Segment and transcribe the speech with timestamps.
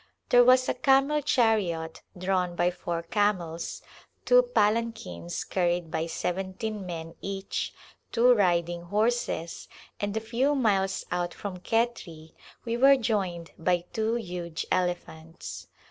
[0.29, 3.83] There was a camel chariot drawn by four camels,
[4.25, 7.71] two palanquins carried by seventeen men each,
[8.11, 9.67] two riding horses,
[9.99, 12.33] and a i^^ miles out from Khetri
[12.65, 15.67] we were joined by two huge elephants.